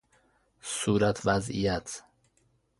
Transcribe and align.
صورت 0.61 1.21
وضعیت 1.25 2.03